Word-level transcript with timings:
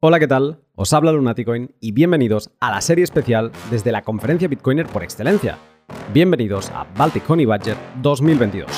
Hola, 0.00 0.20
¿qué 0.20 0.28
tal? 0.28 0.60
Os 0.76 0.92
habla 0.92 1.10
Lunaticoin 1.10 1.74
y 1.80 1.90
bienvenidos 1.90 2.52
a 2.60 2.70
la 2.70 2.80
serie 2.80 3.02
especial 3.02 3.50
desde 3.68 3.90
la 3.90 4.02
conferencia 4.02 4.46
Bitcoiner 4.46 4.86
por 4.86 5.02
excelencia. 5.02 5.58
Bienvenidos 6.14 6.70
a 6.70 6.86
Baltic 6.96 7.28
Honey 7.28 7.46
Budget 7.46 7.76
2022. 8.00 8.70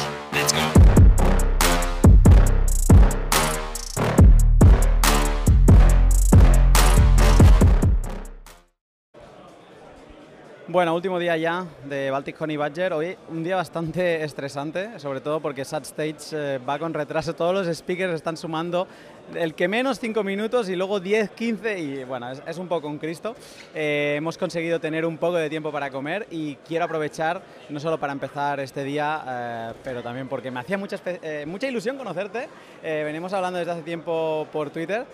Bueno, 10.71 10.95
último 10.95 11.19
día 11.19 11.37
ya 11.37 11.67
de 11.85 12.13
Baltic 12.13 12.41
Honey 12.41 12.57
Badger. 12.57 12.93
Hoy 12.93 13.17
un 13.29 13.43
día 13.43 13.57
bastante 13.57 14.23
estresante, 14.25 15.01
sobre 15.01 15.21
todo 15.21 15.41
porque 15.41 15.65
Sat 15.65 15.83
Stage 15.83 16.15
eh, 16.31 16.59
va 16.59 16.79
con 16.79 16.95
retraso. 16.95 17.35
Todos 17.35 17.53
los 17.53 17.77
speakers 17.77 18.15
están 18.15 18.37
sumando 18.37 18.87
el 19.35 19.55
que 19.55 19.67
menos 19.67 19.99
5 19.99 20.23
minutos 20.23 20.69
y 20.69 20.77
luego 20.77 21.01
10, 21.01 21.31
15 21.31 21.79
y 21.81 22.05
bueno, 22.05 22.31
es, 22.31 22.57
un 22.57 22.69
poco 22.69 22.87
un 22.87 22.99
Cristo. 22.99 23.35
Eh, 23.75 24.15
hemos 24.19 24.39
conseguido 24.39 24.79
tener 24.79 25.05
un 25.05 25.19
poco 25.19 25.39
de 25.39 25.51
tiempo 25.51 25.73
para 25.73 25.91
comer 25.91 26.29
y 26.31 26.55
quiero 26.55 26.85
aprovechar 26.85 27.43
no 27.69 27.81
solo 27.81 27.99
para 27.99 28.13
empezar 28.13 28.61
este 28.61 28.85
día, 28.85 29.25
eh, 29.27 29.73
pero 29.83 30.05
también 30.05 30.29
porque 30.29 30.53
me 30.53 30.61
hacía 30.61 30.79
mucha, 30.79 30.99
mucha 31.47 31.67
ilusión 31.67 31.99
conocerte. 31.99 32.49
venimos 32.81 33.33
hablando 33.33 33.59
desde 33.59 33.73
hace 33.73 33.83
tiempo 33.83 34.47
por 34.53 34.71
Twitter. 34.71 35.05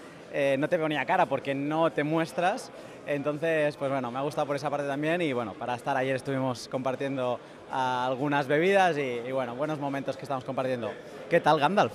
no 0.59 0.69
te 0.69 0.77
veo 0.77 0.87
ni 0.87 0.99
a 0.99 1.07
cara 1.07 1.25
porque 1.25 1.55
no 1.55 1.91
te 1.93 2.05
muestras, 2.05 2.71
entonces, 3.07 3.77
pues 3.77 3.91
bueno, 3.91 4.11
me 4.11 4.19
ha 4.19 4.23
gustado 4.23 4.47
por 4.47 4.57
esa 4.57 4.69
parte 4.69 4.87
también 4.87 5.23
y 5.23 5.33
bueno, 5.33 5.55
para 5.55 5.75
estar 5.75 5.97
ayer 5.97 6.17
estuvimos 6.17 6.69
compartiendo 6.69 7.39
ah, 7.71 8.07
algunas 8.07 8.47
bebidas 8.47 8.99
y, 8.99 9.31
bueno, 9.31 9.55
buenos 9.55 9.79
momentos 9.79 10.17
que 10.17 10.23
estamos 10.23 10.45
compartiendo. 10.45 10.93
¿Qué 11.31 11.41
tal, 11.41 11.61
Gandalf? 11.61 11.93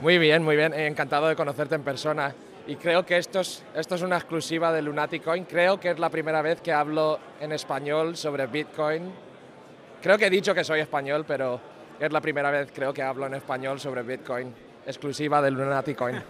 Muy 0.00 0.18
bien, 0.18 0.44
muy 0.44 0.56
bien, 0.56 0.72
encantado 0.74 1.26
de 1.28 1.36
conocerte 1.36 1.74
en 1.74 1.82
persona. 1.82 2.34
Y 2.66 2.76
creo 2.76 3.04
que 3.04 3.16
esto 3.16 3.40
es, 3.40 3.64
esto 3.74 3.94
es 3.94 4.02
una 4.02 4.16
exclusiva 4.16 4.72
de 4.72 4.82
Lunatic 4.82 5.22
Coin. 5.22 5.44
Creo 5.44 5.78
que 5.80 5.90
es 5.90 5.98
la 5.98 6.10
primera 6.10 6.42
vez 6.42 6.60
que 6.60 6.72
hablo 6.72 7.18
en 7.40 7.52
español 7.52 8.16
sobre 8.16 8.46
Bitcoin. 8.46 9.12
Creo 10.02 10.18
que 10.18 10.26
he 10.26 10.30
dicho 10.30 10.54
que 10.54 10.64
soy 10.64 10.80
español, 10.80 11.24
pero 11.26 11.60
es 11.98 12.12
la 12.12 12.20
primera 12.20 12.50
vez 12.50 12.70
creo 12.72 12.92
que 12.92 13.02
hablo 13.02 13.26
en 13.26 13.34
español 13.34 13.80
sobre 13.80 14.02
Bitcoin 14.02 14.65
exclusiva 14.86 15.42
del 15.42 15.54
Lunatic 15.54 15.96
Coin. 15.96 16.22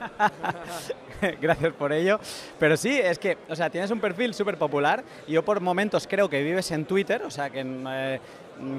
Gracias 1.40 1.72
por 1.74 1.92
ello. 1.92 2.18
Pero 2.58 2.76
sí, 2.76 2.98
es 2.98 3.18
que, 3.18 3.38
o 3.48 3.54
sea, 3.56 3.70
tienes 3.70 3.90
un 3.90 4.00
perfil 4.00 4.34
súper 4.34 4.58
popular. 4.58 5.04
Yo 5.28 5.44
por 5.44 5.60
momentos 5.60 6.06
creo 6.06 6.28
que 6.28 6.42
vives 6.42 6.70
en 6.70 6.84
Twitter, 6.84 7.22
o 7.22 7.30
sea, 7.30 7.50
que, 7.50 7.64
eh, 7.64 8.20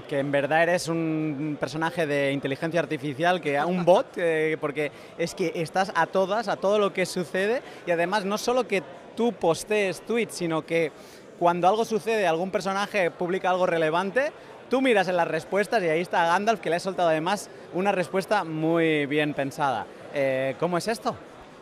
que 0.07 0.19
en 0.19 0.31
verdad 0.31 0.63
eres 0.63 0.87
un 0.87 1.57
personaje 1.59 2.05
de 2.07 2.31
inteligencia 2.31 2.79
artificial, 2.79 3.39
que 3.41 3.59
un 3.63 3.85
bot, 3.85 4.07
eh, 4.17 4.57
porque 4.59 4.91
es 5.17 5.33
que 5.33 5.51
estás 5.55 5.91
a 5.95 6.07
todas, 6.07 6.47
a 6.47 6.57
todo 6.57 6.79
lo 6.79 6.93
que 6.93 7.05
sucede, 7.05 7.61
y 7.85 7.91
además 7.91 8.25
no 8.25 8.37
solo 8.37 8.67
que 8.67 8.83
tú 9.15 9.33
postees 9.33 10.01
tweets, 10.01 10.35
sino 10.35 10.65
que 10.65 10.91
cuando 11.39 11.67
algo 11.67 11.85
sucede, 11.85 12.25
algún 12.25 12.51
personaje 12.51 13.11
publica 13.11 13.49
algo 13.49 13.65
relevante, 13.65 14.31
Tú 14.69 14.81
miras 14.81 15.07
en 15.07 15.15
las 15.15 15.27
respuestas 15.27 15.81
y 15.81 15.87
ahí 15.87 16.01
está 16.01 16.25
Gandalf 16.25 16.59
que 16.59 16.69
le 16.69 16.75
ha 16.75 16.79
soltado 16.79 17.09
además 17.09 17.49
una 17.73 17.93
respuesta 17.93 18.43
muy 18.43 19.05
bien 19.05 19.33
pensada. 19.33 19.85
Eh, 20.13 20.55
¿Cómo 20.59 20.77
es 20.77 20.87
esto? 20.89 21.15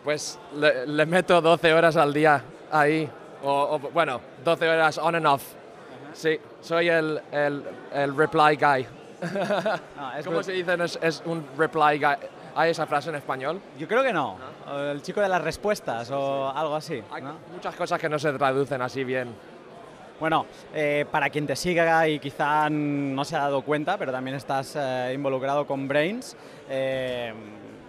Pues 0.03 0.39
le, 0.55 1.05
meto 1.05 1.39
12 1.39 1.73
horas 1.73 1.97
al 1.97 2.13
día 2.13 2.41
ahí, 2.71 3.09
o, 3.43 3.79
bueno, 3.93 4.21
12 4.43 4.69
horas 4.69 4.97
on 4.97 5.15
and 5.15 5.25
off. 5.27 5.43
Sí, 6.13 6.39
soy 6.61 6.89
el, 6.89 7.21
el, 7.31 8.15
reply 8.15 8.55
guy. 8.55 8.87
¿Cómo 10.23 10.41
se 10.41 10.53
dice? 10.53 10.75
Es, 11.01 11.21
un 11.25 11.45
reply 11.57 11.99
guy. 11.99 12.15
¿Hay 12.55 12.71
esa 12.71 12.85
frase 12.85 13.09
en 13.09 13.15
español? 13.15 13.59
Yo 13.77 13.87
creo 13.87 14.01
que 14.01 14.13
no. 14.13 14.37
El 14.71 15.01
chico 15.01 15.21
de 15.21 15.27
las 15.27 15.41
respuestas 15.41 16.09
o 16.11 16.49
algo 16.49 16.75
así. 16.75 17.03
Hay 17.11 17.23
muchas 17.51 17.75
cosas 17.75 17.99
que 17.99 18.07
no 18.07 18.17
se 18.17 18.31
traducen 18.33 18.81
así 18.81 19.03
bien. 19.03 19.35
Bueno, 20.17 20.45
eh, 20.73 21.05
para 21.11 21.29
quien 21.29 21.45
te 21.45 21.57
siga 21.57 22.07
y 22.07 22.19
quizá 22.19 22.69
no 22.69 23.25
se 23.25 23.35
ha 23.35 23.39
dado 23.39 23.63
cuenta, 23.63 23.97
pero 23.97 24.13
también 24.13 24.37
estás 24.37 24.77
eh, 24.77 25.11
involucrado 25.13 25.67
con 25.67 25.89
Brains. 25.89 26.37
Eh, 26.69 27.33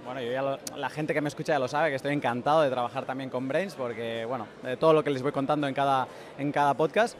bueno, 0.04 0.20
yo 0.20 0.58
la 0.76 0.90
gente 0.90 1.14
que 1.14 1.20
me 1.20 1.28
escucha 1.28 1.52
ya 1.52 1.60
lo 1.60 1.68
sabe, 1.68 1.90
que 1.90 1.96
estoy 1.96 2.12
encantado 2.12 2.62
de 2.62 2.70
trabajar 2.70 3.04
también 3.04 3.30
con 3.30 3.46
Brains, 3.46 3.74
porque, 3.74 4.24
bueno, 4.24 4.46
todo 4.80 4.92
lo 4.92 5.04
que 5.04 5.10
les 5.10 5.22
voy 5.22 5.30
contando 5.30 5.68
en 5.68 5.74
cada, 5.74 6.08
en 6.36 6.50
cada 6.50 6.74
podcast, 6.74 7.16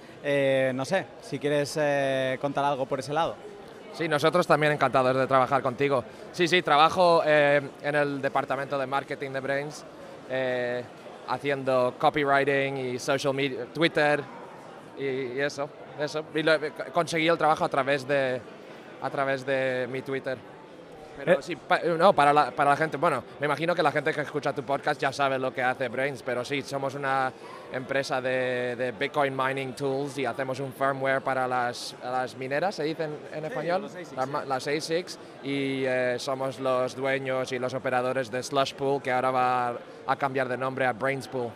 no 0.74 0.84
sé, 0.84 1.06
si 1.20 1.38
quieres 1.40 1.78
contar 2.40 2.64
algo 2.64 2.86
por 2.86 3.00
ese 3.00 3.12
lado. 3.12 3.34
Sí, 3.92 4.06
nosotros 4.06 4.46
también 4.46 4.72
encantados 4.72 5.16
de 5.16 5.26
trabajar 5.26 5.62
contigo. 5.62 6.04
Sí, 6.30 6.46
sí, 6.46 6.62
trabajo 6.62 7.24
en 7.24 7.94
el 7.94 8.22
departamento 8.22 8.78
de 8.78 8.86
marketing 8.86 9.30
de 9.32 9.40
Brains, 9.40 9.84
haciendo 11.26 11.94
copywriting 11.98 12.76
y 12.76 12.98
social 13.00 13.34
media, 13.34 13.64
Twitter, 13.74 14.22
y, 14.98 15.40
eso, 15.40 15.68
eso. 15.98 16.24
Y 16.34 16.44
conseguí 16.92 17.28
el 17.28 17.38
trabajo 17.38 17.64
a 17.64 17.68
través 17.68 18.06
de, 18.06 18.40
a 19.02 19.10
través 19.10 19.44
de 19.44 19.88
mi 19.90 20.02
Twitter. 20.02 20.38
Pero 21.16 21.32
eh. 21.40 21.42
sí, 21.42 21.56
no, 21.98 22.12
para 22.12 22.32
la, 22.32 22.50
para 22.50 22.70
la 22.70 22.76
gente, 22.76 22.96
bueno, 22.96 23.24
me 23.40 23.46
imagino 23.46 23.74
que 23.74 23.82
la 23.82 23.90
gente 23.90 24.12
que 24.12 24.20
escucha 24.20 24.52
tu 24.52 24.62
podcast 24.62 25.00
ya 25.00 25.12
sabe 25.12 25.38
lo 25.38 25.52
que 25.52 25.62
hace 25.62 25.88
Brains, 25.88 26.22
pero 26.22 26.44
sí, 26.44 26.62
somos 26.62 26.94
una 26.94 27.32
empresa 27.72 28.20
de, 28.20 28.76
de 28.76 28.92
Bitcoin 28.92 29.34
Mining 29.34 29.74
Tools 29.74 30.18
y 30.18 30.26
hacemos 30.26 30.60
un 30.60 30.72
firmware 30.72 31.22
para 31.22 31.48
las, 31.48 31.96
las 32.02 32.36
mineras, 32.36 32.74
se 32.74 32.84
dice 32.84 33.08
en, 33.32 33.44
español, 33.44 33.88
las, 34.46 34.66
ASICs, 34.66 35.18
y 35.42 35.84
eh, 35.86 36.16
somos 36.18 36.60
los 36.60 36.94
dueños 36.94 37.50
y 37.52 37.58
los 37.58 37.72
operadores 37.74 38.30
de 38.30 38.42
Slush 38.42 38.74
Pool, 38.74 39.00
que 39.00 39.10
ahora 39.10 39.30
va 39.30 39.78
a 40.06 40.16
cambiar 40.16 40.48
de 40.48 40.56
nombre 40.56 40.84
a 40.84 40.92
Brains 40.92 41.28
Pool. 41.28 41.50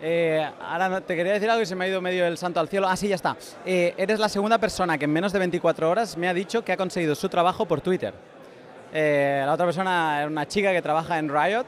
Eh, 0.00 0.48
ahora 0.60 1.00
te 1.00 1.16
quería 1.16 1.32
decir 1.32 1.50
algo 1.50 1.62
y 1.62 1.66
se 1.66 1.74
me 1.74 1.84
ha 1.84 1.88
ido 1.88 2.00
medio 2.00 2.26
el 2.26 2.38
santo 2.38 2.60
al 2.60 2.68
cielo. 2.68 2.86
Ah, 2.88 2.96
sí, 2.96 3.08
ya 3.08 3.16
está. 3.16 3.36
Eh, 3.66 3.94
eres 3.96 4.18
la 4.18 4.28
segunda 4.28 4.58
persona 4.58 4.96
que 4.96 5.06
en 5.06 5.12
menos 5.12 5.32
de 5.32 5.38
24 5.40 5.90
horas 5.90 6.16
me 6.16 6.28
ha 6.28 6.34
dicho 6.34 6.64
que 6.64 6.72
ha 6.72 6.76
conseguido 6.76 7.14
su 7.14 7.28
trabajo 7.28 7.66
por 7.66 7.80
Twitter. 7.80 8.14
Eh, 8.92 9.42
la 9.44 9.52
otra 9.52 9.66
persona 9.66 10.18
era 10.20 10.28
una 10.28 10.46
chica 10.46 10.72
que 10.72 10.80
trabaja 10.80 11.18
en 11.18 11.28
Riot 11.28 11.66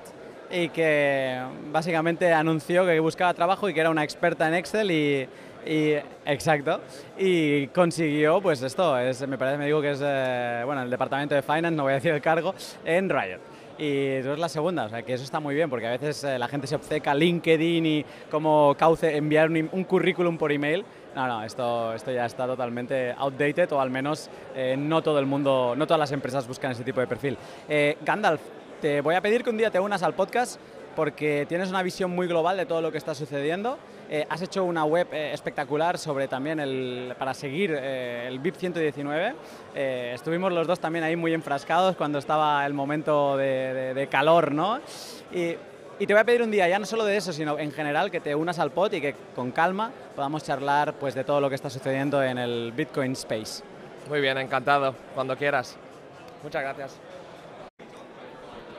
y 0.50 0.68
que 0.70 1.40
básicamente 1.70 2.32
anunció 2.32 2.86
que 2.86 2.98
buscaba 3.00 3.34
trabajo 3.34 3.68
y 3.68 3.74
que 3.74 3.80
era 3.80 3.90
una 3.90 4.04
experta 4.04 4.48
en 4.48 4.54
Excel 4.54 4.90
y, 4.90 5.28
exacto 6.24 6.80
y 7.18 7.66
consiguió 7.66 8.40
pues 8.40 8.62
esto 8.62 8.98
es 8.98 9.28
me 9.28 9.36
parece 9.36 9.58
me 9.58 9.66
digo 9.66 9.82
que 9.82 9.90
es 9.90 10.00
bueno 10.64 10.82
el 10.82 10.88
departamento 10.88 11.34
de 11.34 11.42
finance 11.42 11.72
no 11.72 11.82
voy 11.82 11.92
a 11.92 11.96
decir 11.96 12.12
el 12.12 12.22
cargo 12.22 12.54
en 12.82 13.10
Riot 13.10 13.40
y 13.80 14.20
tú 14.22 14.32
es 14.32 14.38
la 14.38 14.50
segunda, 14.50 14.84
o 14.84 14.88
sea 14.90 15.02
que 15.02 15.14
eso 15.14 15.24
está 15.24 15.40
muy 15.40 15.54
bien 15.54 15.70
porque 15.70 15.86
a 15.86 15.90
veces 15.92 16.22
eh, 16.24 16.38
la 16.38 16.48
gente 16.48 16.66
se 16.66 16.74
obceca 16.74 17.14
LinkedIn 17.14 17.86
y 17.86 18.04
cómo 18.30 18.74
cauce 18.78 19.16
enviar 19.16 19.48
un, 19.50 19.84
currículum 19.84 20.36
por 20.36 20.52
email. 20.52 20.84
No, 21.16 21.26
no, 21.26 21.42
esto, 21.42 21.94
esto 21.94 22.12
ya 22.12 22.26
está 22.26 22.46
totalmente 22.46 23.14
outdated 23.16 23.72
o 23.72 23.80
al 23.80 23.88
menos 23.88 24.28
eh, 24.54 24.76
no 24.78 25.02
todo 25.02 25.18
el 25.18 25.24
mundo, 25.24 25.74
no 25.76 25.86
todas 25.86 25.98
las 25.98 26.12
empresas 26.12 26.46
buscan 26.46 26.72
ese 26.72 26.84
tipo 26.84 27.00
de 27.00 27.06
perfil. 27.06 27.38
Eh, 27.70 27.96
Gandalf, 28.02 28.42
te 28.82 29.00
voy 29.00 29.14
a 29.14 29.22
pedir 29.22 29.42
que 29.42 29.48
un 29.48 29.56
día 29.56 29.70
te 29.70 29.80
unas 29.80 30.02
al 30.02 30.14
podcast 30.14 30.60
porque 30.94 31.46
tienes 31.48 31.70
una 31.70 31.82
visión 31.82 32.10
muy 32.10 32.26
global 32.26 32.58
de 32.58 32.66
todo 32.66 32.82
lo 32.82 32.92
que 32.92 32.98
está 32.98 33.14
sucediendo. 33.14 33.78
Eh, 34.12 34.26
has 34.28 34.42
hecho 34.42 34.64
una 34.64 34.84
web 34.84 35.06
eh, 35.12 35.32
espectacular 35.32 35.96
sobre 35.96 36.26
también 36.26 36.58
el, 36.58 37.14
para 37.16 37.32
seguir 37.32 37.72
eh, 37.80 38.26
el 38.26 38.40
VIP 38.40 38.56
119. 38.56 39.34
estuvimos 40.14 40.52
los 40.52 40.66
dos 40.66 40.80
también 40.80 41.04
ahí 41.04 41.14
muy 41.14 41.32
enfrascados 41.32 41.94
cuando 41.94 42.18
estaba 42.18 42.66
el 42.66 42.74
momento 42.74 43.36
de, 43.36 44.08
calor, 44.10 44.50
¿no? 44.50 44.80
Y, 45.32 45.54
y, 46.00 46.06
te 46.08 46.12
voy 46.12 46.22
a 46.22 46.24
pedir 46.24 46.42
un 46.42 46.50
día, 46.50 46.68
ya 46.68 46.80
no 46.80 46.86
solo 46.86 47.04
de 47.04 47.18
eso, 47.18 47.32
sino 47.32 47.56
en 47.56 47.70
general, 47.70 48.10
que 48.10 48.18
te 48.18 48.34
unas 48.34 48.58
al 48.58 48.72
pod 48.72 48.92
y 48.94 49.00
que 49.00 49.14
con 49.36 49.52
calma 49.52 49.92
podamos 50.16 50.42
charlar 50.42 50.94
pues, 50.94 51.14
de 51.14 51.22
todo 51.22 51.40
lo 51.40 51.48
que 51.48 51.54
está 51.54 51.70
sucediendo 51.70 52.20
en 52.20 52.38
el 52.38 52.72
Bitcoin 52.72 53.12
Space. 53.12 53.62
Muy 54.08 54.20
bien, 54.20 54.38
encantado, 54.38 54.92
cuando 55.14 55.36
quieras. 55.36 55.76
Muchas 56.42 56.62
gracias. 56.62 56.98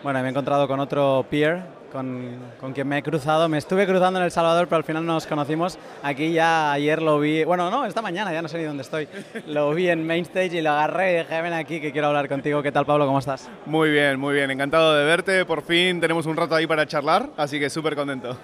Bueno, 0.04 0.20
me 0.20 0.28
he 0.28 0.30
encontrado 0.32 0.68
con 0.68 0.82
otro 0.82 1.26
peer 1.30 1.81
con, 1.92 2.40
con, 2.60 2.74
quien 2.74 2.88
me 2.88 2.98
he 2.98 3.04
cruzado. 3.04 3.48
Me 3.50 3.58
estuve 3.58 3.86
cruzando 3.86 4.20
en 4.20 4.26
El 4.26 4.32
Salvador, 4.32 4.68
pero 4.68 4.78
al 4.78 4.84
final 4.84 5.06
no 5.06 5.14
nos 5.14 5.28
conocimos. 5.28 5.78
Aquí 6.04 6.32
ya 6.34 6.72
ayer 6.72 7.02
lo 7.02 7.20
vi, 7.20 7.44
bueno, 7.44 7.70
no, 7.70 7.86
esta 7.86 8.02
mañana, 8.02 8.32
ya 8.34 8.42
no 8.42 8.48
sé 8.48 8.58
ni 8.58 8.64
dónde 8.64 8.84
estoy. 8.84 9.08
Lo 9.48 9.74
vi 9.74 9.90
en 9.90 10.06
Mainstage 10.06 10.54
y 10.54 10.62
lo 10.62 10.72
agarré 10.72 11.14
y 11.14 11.18
dije, 11.20 11.42
ven 11.42 11.54
aquí 11.54 11.82
que 11.82 11.92
quiero 11.92 12.08
hablar 12.08 12.28
contigo. 12.28 12.64
¿Qué 12.64 12.72
tal, 12.72 12.86
Pablo? 12.86 13.06
¿Cómo 13.06 13.20
estás? 13.20 13.50
Muy 13.66 13.90
bien, 13.90 14.20
muy 14.20 14.34
bien. 14.34 14.52
Encantado 14.52 14.96
de 14.96 15.06
verte. 15.06 15.46
Por 15.46 15.64
fin 15.64 16.00
tenemos 16.00 16.26
un 16.26 16.38
rato 16.38 16.56
ahí 16.56 16.68
para 16.68 16.86
charlar, 16.86 17.30
así 17.38 17.60
que 17.60 17.70
súper 17.70 17.96
contento. 17.96 18.38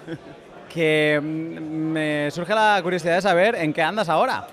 Que 0.68 1.18
mm, 1.22 1.62
me 1.92 2.30
surge 2.30 2.54
la 2.54 2.78
curiosidad 2.82 3.14
de 3.16 3.22
saber 3.22 3.54
en 3.54 3.72
qué 3.72 3.82
andas 3.82 4.08
ahora. 4.08 4.46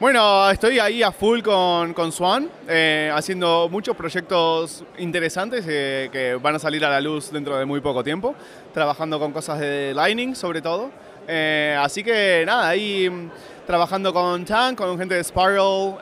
Bueno, 0.00 0.48
estoy 0.48 0.78
ahí 0.78 1.02
a 1.02 1.12
full 1.12 1.42
con, 1.42 1.92
con 1.92 2.10
Swan, 2.10 2.48
eh, 2.66 3.12
haciendo 3.14 3.68
muchos 3.70 3.94
proyectos 3.94 4.82
interesantes 4.96 5.66
eh, 5.68 6.08
que 6.10 6.36
van 6.36 6.54
a 6.54 6.58
salir 6.58 6.82
a 6.86 6.88
la 6.88 7.02
luz 7.02 7.30
dentro 7.30 7.58
de 7.58 7.66
muy 7.66 7.82
poco 7.82 8.02
tiempo, 8.02 8.34
trabajando 8.72 9.18
con 9.18 9.30
cosas 9.30 9.60
de 9.60 9.92
Lightning 9.94 10.34
sobre 10.34 10.62
todo. 10.62 10.90
Eh, 11.28 11.76
así 11.78 12.02
que 12.02 12.44
nada, 12.46 12.70
ahí 12.70 13.10
mm, 13.10 13.30
trabajando 13.66 14.10
con 14.14 14.42
Tank, 14.46 14.78
con 14.78 14.98
gente 14.98 15.16
de 15.16 15.22
Spiral, 15.22 15.98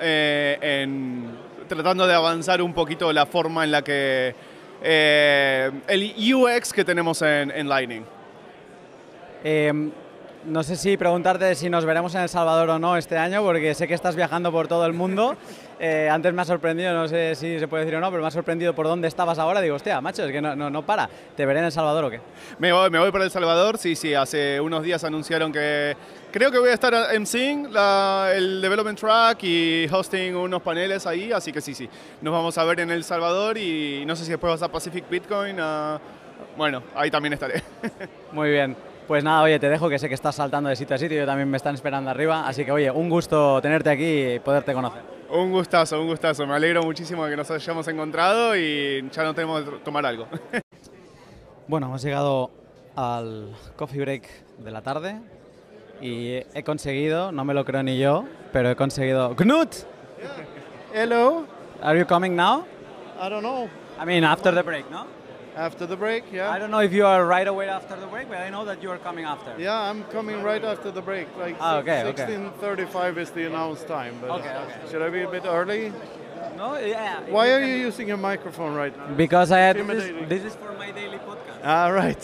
tratando 1.66 2.06
de 2.06 2.14
avanzar 2.14 2.62
un 2.62 2.72
poquito 2.72 3.12
la 3.12 3.26
forma 3.26 3.64
en 3.64 3.72
la 3.72 3.82
que 3.82 4.32
el 4.80 6.34
UX 6.34 6.72
que 6.72 6.84
tenemos 6.84 7.20
en, 7.22 7.50
en 7.50 7.68
Lightning. 7.68 8.04
No 10.44 10.62
sé 10.62 10.76
si 10.76 10.96
preguntarte 10.96 11.54
si 11.56 11.68
nos 11.68 11.84
veremos 11.84 12.14
en 12.14 12.22
El 12.22 12.28
Salvador 12.28 12.70
o 12.70 12.78
no 12.78 12.96
este 12.96 13.18
año, 13.18 13.42
porque 13.42 13.74
sé 13.74 13.86
que 13.86 13.94
estás 13.94 14.16
viajando 14.16 14.50
por 14.50 14.68
todo 14.68 14.86
el 14.86 14.92
mundo. 14.92 15.36
Eh, 15.80 16.08
antes 16.10 16.34
me 16.34 16.42
ha 16.42 16.44
sorprendido, 16.44 16.92
no 16.92 17.06
sé 17.06 17.36
si 17.36 17.56
se 17.60 17.68
puede 17.68 17.84
decir 17.84 17.96
o 17.96 18.00
no, 18.00 18.10
pero 18.10 18.20
me 18.20 18.26
ha 18.26 18.32
sorprendido 18.32 18.74
por 18.74 18.88
dónde 18.88 19.06
estabas 19.06 19.38
ahora. 19.38 19.60
Digo, 19.60 19.76
hostia, 19.76 20.00
macho, 20.00 20.24
es 20.24 20.32
que 20.32 20.40
no, 20.40 20.56
no, 20.56 20.68
no 20.68 20.82
para. 20.84 21.08
¿Te 21.36 21.46
veré 21.46 21.60
en 21.60 21.66
El 21.66 21.70
Salvador 21.70 22.02
o 22.06 22.10
qué? 22.10 22.20
Me 22.58 22.72
voy, 22.72 22.90
me 22.90 22.98
voy 22.98 23.12
para 23.12 23.22
El 23.22 23.30
Salvador, 23.30 23.78
sí, 23.78 23.94
sí, 23.94 24.12
hace 24.12 24.60
unos 24.60 24.82
días 24.82 25.04
anunciaron 25.04 25.52
que 25.52 25.96
creo 26.32 26.50
que 26.50 26.58
voy 26.58 26.70
a 26.70 26.74
estar 26.74 26.92
emceeing 27.14 27.72
la, 27.72 28.32
el 28.34 28.60
development 28.60 28.98
track 28.98 29.38
y 29.44 29.86
hosting 29.88 30.34
unos 30.34 30.62
paneles 30.62 31.06
ahí, 31.06 31.30
así 31.30 31.52
que 31.52 31.60
sí, 31.60 31.72
sí, 31.74 31.88
nos 32.22 32.32
vamos 32.34 32.58
a 32.58 32.64
ver 32.64 32.80
en 32.80 32.90
El 32.90 33.04
Salvador 33.04 33.56
y 33.56 34.02
no 34.04 34.16
sé 34.16 34.24
si 34.24 34.30
después 34.32 34.50
vas 34.54 34.62
a 34.64 34.72
Pacific 34.72 35.08
Bitcoin, 35.08 35.60
a- 35.60 36.00
bueno, 36.56 36.82
ahí 36.96 37.08
también 37.08 37.34
estaré. 37.34 37.62
Muy 38.32 38.50
bien. 38.50 38.76
Pues 39.08 39.24
nada, 39.24 39.40
oye, 39.42 39.58
te 39.58 39.70
dejo 39.70 39.88
que 39.88 39.98
sé 39.98 40.06
que 40.06 40.14
estás 40.14 40.34
saltando 40.34 40.68
de 40.68 40.76
sitio 40.76 40.94
a 40.94 40.98
sitio, 40.98 41.16
yo 41.16 41.24
también 41.24 41.50
me 41.50 41.56
están 41.56 41.74
esperando 41.74 42.10
arriba, 42.10 42.46
así 42.46 42.62
que 42.62 42.70
oye, 42.72 42.90
un 42.90 43.08
gusto 43.08 43.58
tenerte 43.62 43.88
aquí 43.88 44.34
y 44.34 44.38
poderte 44.38 44.74
conocer. 44.74 45.00
un 45.30 45.50
gustazo, 45.50 45.98
un 45.98 46.08
gustazo, 46.08 46.46
me 46.46 46.54
alegro 46.54 46.82
muchísimo 46.82 47.24
de 47.24 47.30
que 47.30 47.36
nos 47.38 47.50
hayamos 47.50 47.88
encontrado 47.88 48.54
y 48.54 49.08
ya 49.10 49.24
no 49.24 49.34
tenemos 49.34 49.62
que 49.62 49.70
tomar 49.78 50.04
algo. 50.06 50.28
Bueno, 51.66 51.86
hemos 51.88 52.02
llegado 52.02 52.50
al 52.96 53.54
coffee 53.76 54.00
break 54.00 54.22
de 54.56 54.70
la 54.70 54.80
tarde 54.80 55.20
y 56.00 56.36
he 56.54 56.62
conseguido, 56.64 57.30
no 57.30 57.44
me 57.44 57.52
lo 57.52 57.62
creo 57.66 57.82
ni 57.82 57.98
yo, 57.98 58.24
pero 58.54 58.70
he 58.70 58.76
conseguido... 58.76 59.36
¡Knut! 59.36 59.68
Hello. 60.94 61.44
Are 61.82 61.98
you 61.98 62.06
coming 62.06 62.34
now? 62.34 62.64
I 63.20 63.28
don't 63.28 63.42
know. 63.42 63.68
I 64.00 64.06
mean, 64.06 64.24
after 64.24 64.54
the 64.54 64.62
break, 64.62 64.90
no? 64.90 65.04
After 65.58 65.86
the 65.86 65.96
break, 65.96 66.22
yeah. 66.32 66.52
I 66.52 66.60
don't 66.60 66.70
know 66.70 66.78
if 66.78 66.92
you 66.92 67.04
are 67.04 67.26
right 67.26 67.48
away 67.48 67.68
after 67.68 67.96
the 67.96 68.06
break, 68.06 68.28
but 68.28 68.38
I 68.38 68.48
know 68.48 68.64
that 68.64 68.80
you 68.80 68.90
are 68.90 68.98
coming 68.98 69.24
after. 69.24 69.52
Yeah, 69.58 69.74
I'm 69.90 70.04
coming 70.04 70.40
right 70.40 70.62
after 70.62 70.92
the 70.92 71.02
break. 71.02 71.26
Like 71.36 71.56
Ah, 71.58 71.78
okay, 71.78 72.04
okay. 72.04 72.26
16:35 72.26 73.18
is 73.18 73.30
the 73.30 73.46
announced 73.46 73.88
time. 73.88 74.14
But 74.20 74.30
Okay, 74.38 74.54
okay. 74.54 74.90
Should 74.90 75.02
I 75.02 75.10
be 75.10 75.22
a 75.22 75.28
bit 75.28 75.44
early? 75.46 75.92
No, 76.56 76.78
yeah. 76.78 77.22
Why 77.28 77.50
are 77.54 77.64
you 77.70 77.74
using 77.88 78.06
your 78.06 78.18
microphone 78.30 78.74
right 78.76 78.96
now? 78.96 79.08
Because 79.16 79.50
I 79.50 79.58
had 79.58 79.76
this, 79.76 80.04
this 80.28 80.44
is 80.44 80.54
for 80.54 80.72
my 80.78 80.92
daily 80.92 81.18
podcast. 81.18 81.66
All 81.66 81.92
right. 81.92 82.22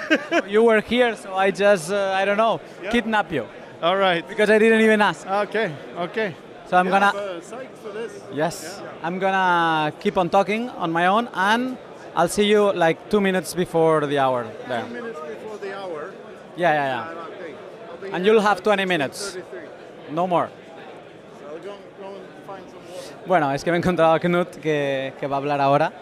you 0.54 0.62
were 0.62 0.80
here, 0.80 1.16
so 1.16 1.34
I 1.34 1.50
just, 1.50 1.90
uh, 1.90 2.20
I 2.20 2.24
don't 2.24 2.36
know, 2.36 2.60
Yeah. 2.82 2.90
kidnap 2.92 3.32
you. 3.32 3.46
All 3.82 3.96
right. 3.96 4.22
Because 4.28 4.48
I 4.48 4.58
didn't 4.60 4.82
even 4.82 5.00
ask. 5.02 5.26
Okay. 5.26 5.74
Okay. 6.06 6.34
So 6.68 6.76
I'm 6.76 6.86
Yeah, 6.86 6.94
gonna, 6.94 7.12
but 7.12 7.42
psyched 7.42 7.78
for 7.82 7.90
this. 7.98 8.12
yes, 8.32 8.80
I'm 9.02 9.18
gonna 9.18 9.92
keep 9.98 10.16
on 10.18 10.30
talking 10.30 10.70
on 10.70 10.90
my 10.92 11.06
own 11.06 11.28
and 11.34 11.78
I'll 12.16 12.28
see 12.28 12.46
you 12.46 12.72
like 12.72 12.98
two 13.10 13.20
minutes 13.20 13.54
before 13.54 14.06
the 14.06 14.18
hour 14.18 14.46
there. 14.68 14.82
Two 14.82 14.94
minutes 14.94 15.18
before 15.20 15.58
the 15.58 15.72
hour. 15.76 16.10
Yeah, 16.56 16.72
yeah, 16.72 16.86
yeah. 16.86 17.04
Ah, 17.04 17.26
okay. 18.02 18.10
And 18.14 18.24
you'll 18.24 18.40
have 18.40 18.58
at 18.58 18.64
20 18.64 18.86
minutes. 18.86 19.36
16:33. 19.36 20.12
No 20.14 20.26
more. 20.26 20.48
Bueno, 23.26 23.50
es 23.52 23.64
que 23.64 23.70
me 23.72 23.76
he 23.76 23.80
encontrado 23.80 24.14
a 24.14 24.20
Knut 24.20 24.48
que, 24.60 25.12
que 25.18 25.26
va 25.26 25.36
a 25.36 25.38
hablar 25.38 25.60
ahora 25.60 25.92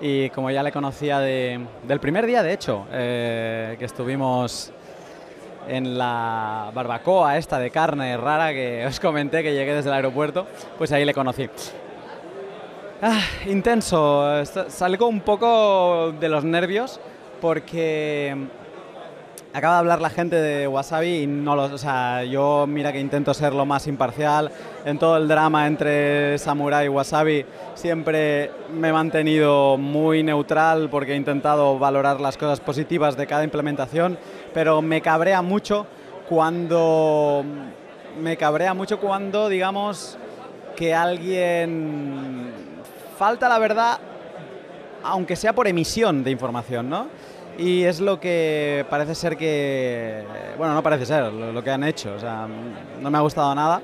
y 0.00 0.30
como 0.30 0.48
ya 0.50 0.62
le 0.62 0.70
conocía 0.70 1.18
de- 1.18 1.58
del 1.82 1.98
primer 1.98 2.24
día, 2.24 2.42
de 2.44 2.52
hecho, 2.52 2.86
eh, 2.92 3.74
que 3.80 3.84
estuvimos 3.84 4.70
en 5.66 5.98
la 5.98 6.70
barbacoa 6.72 7.36
esta 7.36 7.58
de 7.58 7.70
carne 7.70 8.16
rara 8.16 8.52
que 8.52 8.86
os 8.88 9.00
comenté 9.00 9.42
que 9.42 9.52
llegué 9.52 9.74
desde 9.74 9.90
el 9.90 9.96
aeropuerto, 9.96 10.46
pues 10.78 10.92
ahí 10.92 11.04
le 11.04 11.12
conocí. 11.12 11.50
Ah, 13.00 13.20
intenso, 13.46 14.44
salgo 14.44 15.06
un 15.06 15.20
poco 15.20 16.10
de 16.18 16.28
los 16.28 16.42
nervios 16.42 16.98
porque 17.40 18.36
acaba 19.52 19.74
de 19.74 19.78
hablar 19.78 20.00
la 20.00 20.10
gente 20.10 20.34
de 20.34 20.66
Wasabi 20.66 21.22
y 21.22 21.26
no 21.28 21.54
lo, 21.54 21.66
o 21.66 21.78
sea, 21.78 22.24
yo 22.24 22.66
mira 22.66 22.92
que 22.92 22.98
intento 22.98 23.32
ser 23.34 23.54
lo 23.54 23.64
más 23.64 23.86
imparcial 23.86 24.50
en 24.84 24.98
todo 24.98 25.16
el 25.16 25.28
drama 25.28 25.68
entre 25.68 26.38
Samurai 26.38 26.86
y 26.86 26.88
Wasabi. 26.88 27.46
Siempre 27.74 28.50
me 28.74 28.88
he 28.88 28.92
mantenido 28.92 29.76
muy 29.76 30.24
neutral 30.24 30.88
porque 30.90 31.12
he 31.12 31.16
intentado 31.16 31.78
valorar 31.78 32.20
las 32.20 32.36
cosas 32.36 32.58
positivas 32.58 33.16
de 33.16 33.28
cada 33.28 33.44
implementación, 33.44 34.18
pero 34.52 34.82
me 34.82 35.00
cabrea 35.00 35.40
mucho 35.40 35.86
cuando 36.28 37.44
me 38.20 38.36
cabrea 38.36 38.74
mucho 38.74 38.98
cuando 38.98 39.48
digamos 39.48 40.18
que 40.74 40.96
alguien 40.96 42.67
falta 43.18 43.48
la 43.48 43.58
verdad 43.58 43.98
aunque 45.02 45.36
sea 45.36 45.52
por 45.52 45.66
emisión 45.68 46.24
de 46.24 46.30
información, 46.30 46.88
¿no? 46.88 47.08
Y 47.56 47.82
es 47.82 48.00
lo 48.00 48.20
que 48.20 48.86
parece 48.88 49.14
ser 49.14 49.36
que, 49.36 50.22
bueno, 50.56 50.74
no 50.74 50.82
parece 50.82 51.06
ser, 51.06 51.32
lo, 51.32 51.62
que 51.62 51.70
han 51.70 51.82
hecho. 51.82 52.14
O 52.14 52.18
sea, 52.18 52.46
no 53.00 53.10
me 53.10 53.18
ha 53.18 53.20
gustado 53.20 53.52
nada, 53.54 53.82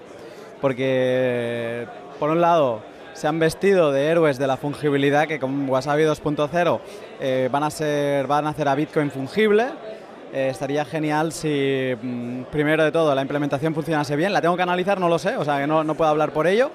porque 0.61 1.87
por 2.21 2.31
un 2.31 2.41
lado 2.41 2.83
se 3.13 3.27
han 3.27 3.39
vestido 3.39 3.91
de 3.91 4.07
héroes 4.07 4.39
de 4.39 4.47
la 4.47 4.57
fungibilidad, 4.57 5.27
que 5.27 5.41
con 5.41 5.69
Wasabi 5.69 6.05
2.0 6.05 6.81
eh, 7.21 7.49
van, 7.51 7.63
a 7.65 7.71
ser, 7.71 8.27
van 8.29 8.47
a 8.47 8.51
hacer 8.51 8.69
a 8.69 8.77
Bitcoin 8.77 9.11
fungible. 9.11 9.67
Eh, 10.33 10.49
estaría 10.51 10.85
genial 10.85 11.33
si, 11.33 11.95
mm, 12.01 12.43
primero 12.53 12.85
de 12.85 12.93
todo, 12.93 13.13
la 13.13 13.23
implementación 13.23 13.75
funcionase 13.75 14.15
bien. 14.15 14.33
La 14.33 14.41
tengo 14.41 14.57
que 14.57 14.63
analizar, 14.63 15.01
no 15.01 15.09
lo 15.09 15.19
sé, 15.19 15.37
o 15.37 15.45
sea, 15.45 15.59
que 15.59 15.67
no, 15.67 15.83
no 15.83 15.97
puedo 15.97 16.11
hablar 16.11 16.33
por 16.33 16.47
ello. 16.47 16.71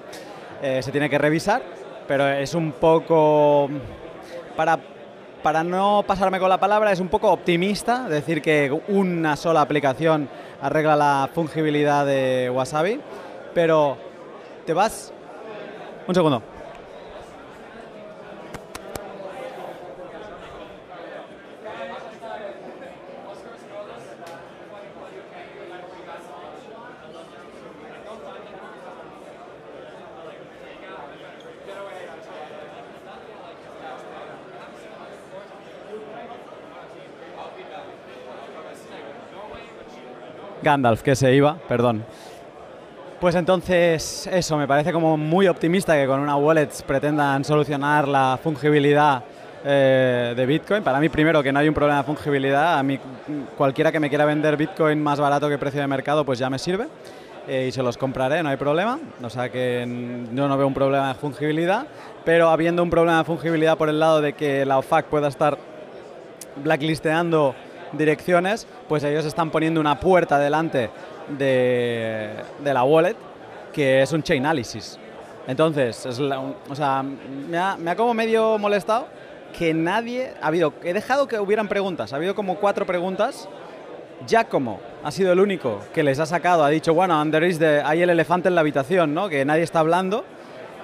Eh, 0.62 0.82
se 0.82 0.92
tiene 0.92 1.08
que 1.08 1.16
revisar, 1.16 1.62
pero 2.10 2.26
es 2.28 2.56
un 2.56 2.72
poco 2.72 3.70
para, 4.56 4.80
para 5.44 5.62
no 5.62 6.02
pasarme 6.04 6.40
con 6.40 6.48
la 6.48 6.58
palabra, 6.58 6.90
es 6.90 6.98
un 6.98 7.06
poco 7.06 7.30
optimista 7.30 8.08
decir 8.08 8.42
que 8.42 8.76
una 8.88 9.36
sola 9.36 9.60
aplicación 9.60 10.28
arregla 10.60 10.96
la 10.96 11.30
fungibilidad 11.32 12.04
de 12.04 12.50
Wasabi, 12.52 13.00
pero 13.54 13.96
te 14.66 14.72
vas... 14.72 15.12
Un 16.08 16.14
segundo. 16.16 16.42
Gandalf, 40.62 41.02
que 41.02 41.16
se 41.16 41.34
iba, 41.34 41.56
perdón. 41.68 42.04
Pues 43.20 43.34
entonces, 43.34 44.26
eso, 44.32 44.56
me 44.56 44.66
parece 44.66 44.92
como 44.92 45.16
muy 45.18 45.46
optimista 45.46 45.94
que 45.94 46.06
con 46.06 46.20
una 46.20 46.36
wallet 46.36 46.70
pretendan 46.86 47.44
solucionar 47.44 48.08
la 48.08 48.38
fungibilidad 48.42 49.22
eh, 49.62 50.32
de 50.34 50.46
Bitcoin. 50.46 50.82
Para 50.82 51.00
mí, 51.00 51.10
primero, 51.10 51.42
que 51.42 51.52
no 51.52 51.58
hay 51.58 51.68
un 51.68 51.74
problema 51.74 51.98
de 51.98 52.04
fungibilidad. 52.04 52.78
A 52.78 52.82
mí, 52.82 52.98
cualquiera 53.58 53.92
que 53.92 54.00
me 54.00 54.08
quiera 54.08 54.24
vender 54.24 54.56
Bitcoin 54.56 55.02
más 55.02 55.20
barato 55.20 55.50
que 55.50 55.58
precio 55.58 55.82
de 55.82 55.86
mercado, 55.86 56.24
pues 56.24 56.38
ya 56.38 56.48
me 56.48 56.58
sirve. 56.58 56.86
Eh, 57.46 57.66
y 57.68 57.72
se 57.72 57.82
los 57.82 57.98
compraré, 57.98 58.42
no 58.42 58.48
hay 58.48 58.56
problema. 58.56 58.98
O 59.22 59.28
sea 59.28 59.50
que 59.50 59.86
yo 60.32 60.48
no 60.48 60.56
veo 60.56 60.66
un 60.66 60.72
problema 60.72 61.08
de 61.08 61.14
fungibilidad. 61.14 61.86
Pero 62.24 62.48
habiendo 62.48 62.82
un 62.82 62.88
problema 62.88 63.18
de 63.18 63.24
fungibilidad 63.24 63.76
por 63.76 63.90
el 63.90 64.00
lado 64.00 64.22
de 64.22 64.32
que 64.32 64.64
la 64.64 64.78
OFAC 64.78 65.06
pueda 65.06 65.28
estar 65.28 65.58
blacklisteando 66.64 67.54
direcciones, 67.92 68.66
pues 68.88 69.02
ellos 69.04 69.24
están 69.24 69.50
poniendo 69.50 69.80
una 69.80 69.98
puerta 70.00 70.38
delante 70.38 70.90
de, 71.38 72.30
de 72.62 72.74
la 72.74 72.84
wallet 72.84 73.16
que 73.72 74.02
es 74.02 74.12
un 74.12 74.22
chain 74.22 74.44
analysis. 74.44 74.98
Entonces, 75.46 76.04
es 76.06 76.18
la- 76.18 76.40
o 76.40 76.74
sea, 76.74 77.02
me 77.02 77.56
ha, 77.58 77.76
me 77.76 77.90
ha 77.90 77.96
como 77.96 78.14
medio 78.14 78.58
molestado 78.58 79.06
que 79.56 79.72
nadie 79.74 80.32
ha 80.40 80.48
habido. 80.48 80.72
He 80.84 80.92
dejado 80.92 81.26
que 81.26 81.38
hubieran 81.38 81.66
preguntas, 81.68 82.12
ha 82.12 82.16
habido 82.16 82.34
como 82.34 82.56
cuatro 82.56 82.84
preguntas. 82.86 83.48
Giacomo 84.26 84.80
ha 85.02 85.10
sido 85.10 85.32
el 85.32 85.40
único 85.40 85.80
que 85.94 86.02
les 86.02 86.18
ha 86.20 86.26
sacado, 86.26 86.62
ha 86.62 86.68
dicho, 86.68 86.92
bueno, 86.92 87.24
there 87.30 87.48
is 87.48 87.58
the- 87.58 87.80
hay 87.82 88.02
el 88.02 88.10
elefante 88.10 88.48
en 88.48 88.54
la 88.54 88.60
habitación, 88.60 89.14
¿no? 89.14 89.28
Que 89.28 89.44
nadie 89.44 89.62
está 89.62 89.80
hablando. 89.80 90.24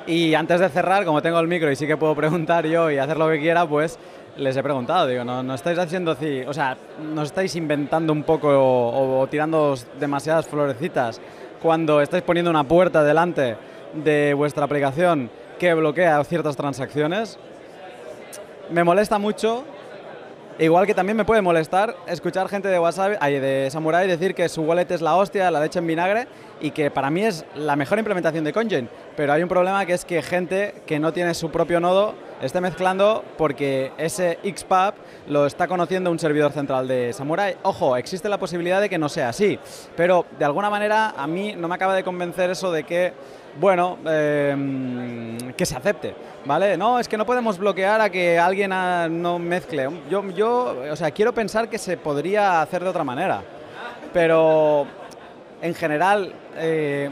Y 0.06 0.34
antes 0.34 0.60
de 0.60 0.68
cerrar, 0.68 1.04
como 1.04 1.20
tengo 1.20 1.38
el 1.40 1.48
micro 1.48 1.70
y 1.70 1.76
sí 1.76 1.86
que 1.86 1.96
puedo 1.96 2.14
preguntar 2.14 2.64
yo 2.66 2.90
y 2.90 2.98
hacer 2.98 3.16
lo 3.18 3.28
que 3.28 3.38
quiera, 3.40 3.66
pues 3.66 3.98
les 4.38 4.56
he 4.56 4.62
preguntado, 4.62 5.06
digo, 5.06 5.24
no, 5.24 5.42
no 5.42 5.54
estáis 5.54 5.78
haciendo, 5.78 6.16
ci- 6.16 6.46
o 6.46 6.52
sea, 6.52 6.76
no 7.14 7.22
estáis 7.22 7.56
inventando 7.56 8.12
un 8.12 8.22
poco 8.22 8.48
o, 8.50 9.26
tirando 9.28 9.74
demasiadas 9.98 10.46
florecitas 10.46 11.20
cuando 11.62 12.00
estáis 12.00 12.22
poniendo 12.22 12.50
una 12.50 12.64
puerta 12.64 13.02
delante 13.02 13.56
de 13.94 14.34
vuestra 14.34 14.64
aplicación 14.64 15.30
que 15.58 15.72
bloquea 15.72 16.22
ciertas 16.24 16.54
transacciones. 16.56 17.38
Me 18.70 18.84
molesta 18.84 19.18
mucho, 19.18 19.64
igual 20.58 20.86
que 20.86 20.94
también 20.94 21.16
me 21.16 21.24
puede 21.24 21.40
molestar 21.40 21.96
escuchar 22.06 22.48
gente 22.48 22.68
de 22.68 22.78
WhatsApp, 22.78 23.20
de 23.22 23.68
Samurai 23.70 24.06
decir 24.06 24.34
que 24.34 24.48
su 24.48 24.62
wallet 24.62 24.90
es 24.90 25.00
la 25.00 25.16
hostia, 25.16 25.50
la 25.50 25.60
leche 25.60 25.78
en 25.78 25.86
vinagre 25.86 26.26
y 26.60 26.72
que 26.72 26.90
para 26.90 27.08
mí 27.10 27.22
es 27.22 27.44
la 27.54 27.74
mejor 27.76 27.98
implementación 27.98 28.44
de 28.44 28.52
CoinJoin. 28.52 28.88
Pero 29.16 29.32
hay 29.32 29.42
un 29.42 29.48
problema 29.48 29.86
que 29.86 29.94
es 29.94 30.04
que 30.04 30.20
gente 30.20 30.74
que 30.84 30.98
no 30.98 31.12
tiene 31.12 31.32
su 31.32 31.50
propio 31.50 31.80
nodo 31.80 32.14
esté 32.40 32.60
mezclando 32.60 33.24
porque 33.36 33.92
ese 33.98 34.38
XPub 34.42 34.94
lo 35.28 35.46
está 35.46 35.66
conociendo 35.66 36.10
un 36.10 36.18
servidor 36.18 36.52
central 36.52 36.86
de 36.86 37.12
Samurai. 37.12 37.56
Ojo, 37.62 37.96
existe 37.96 38.28
la 38.28 38.38
posibilidad 38.38 38.80
de 38.80 38.88
que 38.88 38.98
no 38.98 39.08
sea 39.08 39.30
así, 39.30 39.58
pero 39.96 40.26
de 40.38 40.44
alguna 40.44 40.70
manera 40.70 41.10
a 41.16 41.26
mí 41.26 41.54
no 41.56 41.68
me 41.68 41.74
acaba 41.74 41.94
de 41.94 42.04
convencer 42.04 42.50
eso 42.50 42.70
de 42.70 42.84
que, 42.84 43.12
bueno, 43.60 43.98
eh, 44.06 45.36
que 45.56 45.66
se 45.66 45.76
acepte, 45.76 46.14
¿vale? 46.44 46.76
No, 46.76 46.98
es 46.98 47.08
que 47.08 47.16
no 47.16 47.26
podemos 47.26 47.58
bloquear 47.58 48.00
a 48.00 48.10
que 48.10 48.38
alguien 48.38 48.72
ah, 48.72 49.08
no 49.10 49.38
mezcle. 49.38 49.88
Yo, 50.10 50.28
yo, 50.30 50.76
o 50.90 50.96
sea, 50.96 51.10
quiero 51.10 51.32
pensar 51.32 51.68
que 51.68 51.78
se 51.78 51.96
podría 51.96 52.60
hacer 52.60 52.82
de 52.82 52.90
otra 52.90 53.04
manera, 53.04 53.42
pero 54.12 54.86
en 55.62 55.74
general 55.74 56.32
eh, 56.56 57.10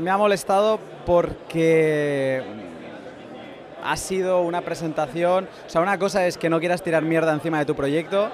me 0.00 0.10
ha 0.10 0.16
molestado 0.16 0.78
porque 1.04 2.42
ha 3.82 3.96
sido 3.96 4.42
una 4.42 4.60
presentación, 4.60 5.48
o 5.66 5.70
sea, 5.70 5.80
una 5.80 5.98
cosa 5.98 6.26
es 6.26 6.38
que 6.38 6.48
no 6.48 6.60
quieras 6.60 6.82
tirar 6.82 7.02
mierda 7.02 7.32
encima 7.32 7.58
de 7.58 7.66
tu 7.66 7.74
proyecto, 7.74 8.30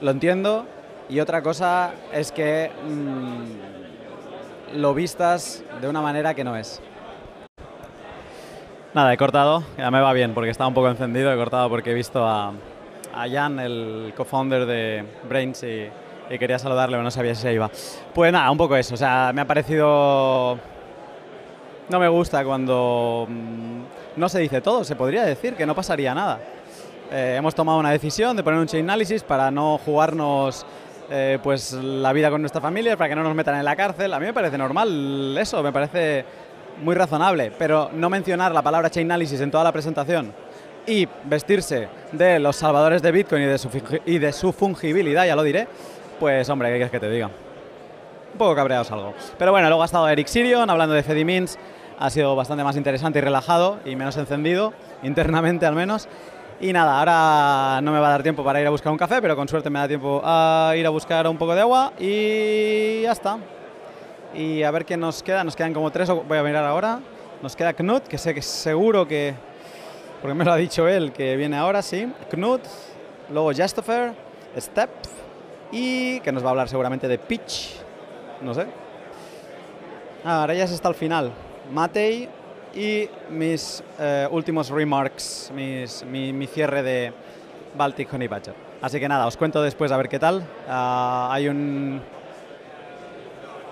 lo 0.00 0.10
entiendo, 0.10 0.66
y 1.08 1.20
otra 1.20 1.42
cosa 1.42 1.92
es 2.12 2.32
que 2.32 2.70
mm, 2.88 4.76
lo 4.78 4.94
vistas 4.94 5.62
de 5.80 5.88
una 5.88 6.00
manera 6.00 6.34
que 6.34 6.44
no 6.44 6.56
es. 6.56 6.80
Nada, 8.94 9.12
he 9.12 9.16
cortado, 9.16 9.64
ya 9.78 9.90
me 9.90 10.00
va 10.00 10.12
bien 10.12 10.34
porque 10.34 10.50
estaba 10.50 10.68
un 10.68 10.74
poco 10.74 10.88
encendido, 10.88 11.32
he 11.32 11.36
cortado 11.36 11.68
porque 11.68 11.92
he 11.92 11.94
visto 11.94 12.26
a, 12.26 12.52
Jan, 13.12 13.58
el 13.58 14.12
co-founder 14.16 14.66
de 14.66 15.04
Brains, 15.28 15.62
y, 15.62 15.88
y 16.30 16.38
quería 16.38 16.58
saludarle, 16.58 16.96
pero 16.96 17.02
no 17.02 17.10
sabía 17.10 17.34
si 17.34 17.42
se 17.42 17.52
iba. 17.52 17.70
Pues 18.14 18.32
nada, 18.32 18.50
un 18.50 18.58
poco 18.58 18.76
eso, 18.76 18.94
o 18.94 18.98
sea, 18.98 19.32
me 19.34 19.40
ha 19.40 19.46
parecido... 19.46 20.58
No 21.88 21.98
me 21.98 22.08
gusta 22.08 22.44
cuando 22.44 23.26
mm, 23.28 23.82
no 24.16 24.28
se 24.28 24.40
dice 24.40 24.60
todo, 24.60 24.84
se 24.84 24.96
podría 24.96 25.24
decir 25.24 25.54
que 25.54 25.66
no 25.66 25.74
pasaría 25.74 26.14
nada. 26.14 26.40
Eh, 27.10 27.34
hemos 27.36 27.54
tomado 27.54 27.78
una 27.78 27.90
decisión 27.90 28.36
de 28.36 28.42
poner 28.42 28.60
un 28.60 28.66
chain 28.66 28.84
analysis 28.84 29.22
para 29.22 29.50
no 29.50 29.78
jugarnos 29.78 30.64
eh, 31.10 31.38
pues 31.42 31.72
la 31.72 32.12
vida 32.12 32.30
con 32.30 32.40
nuestra 32.40 32.60
familia, 32.60 32.96
para 32.96 33.10
que 33.10 33.16
no 33.16 33.22
nos 33.22 33.34
metan 33.34 33.56
en 33.56 33.64
la 33.64 33.76
cárcel. 33.76 34.14
A 34.14 34.18
mí 34.18 34.26
me 34.26 34.32
parece 34.32 34.56
normal 34.56 35.36
eso, 35.38 35.62
me 35.62 35.72
parece 35.72 36.24
muy 36.82 36.94
razonable, 36.94 37.52
pero 37.58 37.90
no 37.92 38.08
mencionar 38.08 38.52
la 38.52 38.62
palabra 38.62 38.88
chain 38.88 39.10
analysis 39.10 39.40
en 39.40 39.50
toda 39.50 39.64
la 39.64 39.72
presentación 39.72 40.32
y 40.86 41.06
vestirse 41.24 41.88
de 42.12 42.38
los 42.38 42.56
salvadores 42.56 43.02
de 43.02 43.12
Bitcoin 43.12 43.42
y 43.42 43.46
de 43.46 43.58
su, 43.58 43.68
y 44.06 44.18
de 44.18 44.32
su 44.32 44.52
fungibilidad, 44.52 45.26
ya 45.26 45.36
lo 45.36 45.42
diré, 45.42 45.68
pues 46.18 46.48
hombre, 46.48 46.68
¿qué 46.68 46.74
quieres 46.74 46.90
que 46.90 47.00
te 47.00 47.10
diga? 47.10 47.26
Un 47.26 48.38
poco 48.38 48.54
cabreados 48.54 48.90
algo. 48.90 49.14
Pero 49.38 49.52
bueno, 49.52 49.68
luego 49.68 49.82
ha 49.82 49.86
estado 49.86 50.08
Eric 50.08 50.26
Sirion 50.26 50.70
hablando 50.70 50.94
de 50.94 51.02
Fedimins, 51.02 51.58
ha 52.02 52.10
sido 52.10 52.34
bastante 52.34 52.64
más 52.64 52.76
interesante 52.76 53.20
y 53.20 53.22
relajado 53.22 53.78
y 53.84 53.94
menos 53.94 54.16
encendido, 54.16 54.72
internamente 55.04 55.66
al 55.66 55.76
menos. 55.76 56.08
Y 56.60 56.72
nada, 56.72 56.98
ahora 56.98 57.80
no 57.80 57.92
me 57.92 58.00
va 58.00 58.08
a 58.08 58.10
dar 58.10 58.22
tiempo 58.24 58.42
para 58.42 58.60
ir 58.60 58.66
a 58.66 58.70
buscar 58.70 58.90
un 58.90 58.98
café, 58.98 59.22
pero 59.22 59.36
con 59.36 59.48
suerte 59.48 59.70
me 59.70 59.78
da 59.78 59.86
tiempo 59.86 60.20
a 60.24 60.74
ir 60.76 60.84
a 60.84 60.90
buscar 60.90 61.26
un 61.28 61.38
poco 61.38 61.54
de 61.54 61.60
agua 61.60 61.92
y 61.98 63.02
ya 63.02 63.12
está. 63.12 63.38
Y 64.34 64.64
a 64.64 64.70
ver 64.72 64.84
qué 64.84 64.96
nos 64.96 65.22
queda, 65.22 65.44
nos 65.44 65.54
quedan 65.54 65.72
como 65.72 65.90
tres, 65.92 66.08
voy 66.08 66.38
a 66.38 66.42
mirar 66.42 66.64
ahora. 66.64 67.00
Nos 67.40 67.54
queda 67.54 67.72
Knut, 67.72 68.04
que 68.04 68.18
sé 68.18 68.34
que 68.34 68.42
seguro 68.42 69.06
que, 69.06 69.34
porque 70.20 70.34
me 70.34 70.44
lo 70.44 70.52
ha 70.52 70.56
dicho 70.56 70.88
él, 70.88 71.12
que 71.12 71.36
viene 71.36 71.56
ahora, 71.56 71.82
sí. 71.82 72.12
Knut, 72.30 72.62
luego 73.30 73.52
Jastofer, 73.52 74.12
Step 74.56 74.90
y 75.70 76.20
que 76.20 76.32
nos 76.32 76.42
va 76.42 76.48
a 76.48 76.50
hablar 76.50 76.68
seguramente 76.68 77.06
de 77.06 77.18
Pitch, 77.18 77.76
no 78.40 78.54
sé. 78.54 78.66
Ah, 80.24 80.40
ahora 80.40 80.54
ya 80.54 80.64
es 80.64 80.72
hasta 80.72 80.88
el 80.88 80.94
final. 80.94 81.32
Matei 81.72 82.28
y 82.74 83.08
mis 83.30 83.82
eh, 83.98 84.28
últimos 84.30 84.70
remarks, 84.70 85.50
mis- 85.54 86.04
mi, 86.04 86.32
mi 86.32 86.46
cierre 86.46 86.82
de 86.82 87.12
Baltic 87.76 88.12
Honey 88.12 88.28
Badger. 88.28 88.54
Así 88.80 88.98
que 89.00 89.08
nada, 89.08 89.26
os 89.26 89.36
cuento 89.36 89.62
después 89.62 89.90
a 89.92 89.96
ver 89.96 90.08
qué 90.08 90.18
tal. 90.18 90.42
Ah, 90.68 91.28
hay 91.30 91.48
un 91.48 92.00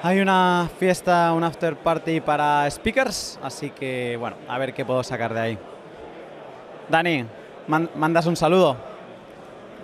hay 0.03 0.21
una 0.21 0.69
fiesta, 0.79 1.33
un 1.35 1.45
after 1.45 1.77
party 1.77 2.21
para 2.23 2.71
speakers, 2.71 3.39
así 3.43 3.71
que 3.71 4.17
bueno, 4.19 4.37
a 4.49 4.57
ver 4.57 4.73
qué 4.73 4.85
puedo 4.85 5.03
sacar 5.03 5.35
de 5.35 5.41
ahí. 5.41 5.59
Dani, 6.89 7.25
man- 7.69 7.91
mandas 7.97 8.25
un 8.27 8.37
saludo. 8.37 8.77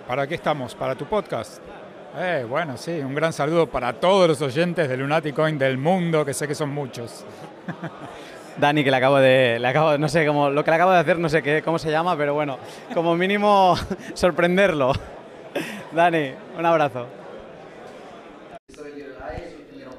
¿Para 0.07 0.25
qué 0.25 0.35
estamos? 0.35 0.73
¿Para 0.73 0.95
tu 0.95 1.05
podcast? 1.05 1.61
Eh, 2.19 2.47
bueno, 2.49 2.77
sí, 2.77 2.99
un 2.99 3.13
gran 3.13 3.31
saludo 3.31 3.67
para 3.67 3.93
todos 3.93 4.27
los 4.27 4.41
oyentes 4.41 4.89
de 4.89 4.97
Lunaticoin 4.97 5.59
del 5.59 5.77
mundo, 5.77 6.25
que 6.25 6.33
sé 6.33 6.47
que 6.47 6.55
son 6.55 6.69
muchos. 6.69 7.23
Dani, 8.57 8.83
que 8.83 8.89
le 8.89 8.97
acabo 8.97 9.17
de, 9.17 9.59
le 9.59 9.67
acabo, 9.67 9.99
no 9.99 10.09
sé 10.09 10.25
cómo, 10.25 10.49
lo 10.49 10.63
que 10.63 10.71
le 10.71 10.75
acabo 10.77 10.91
de 10.93 10.97
hacer, 10.97 11.19
no 11.19 11.29
sé 11.29 11.43
qué, 11.43 11.61
cómo 11.61 11.77
se 11.77 11.91
llama, 11.91 12.17
pero 12.17 12.33
bueno, 12.33 12.57
como 12.91 13.15
mínimo 13.15 13.75
sorprenderlo. 14.15 14.93
Dani, 15.91 16.31
un 16.57 16.65
abrazo. 16.65 17.05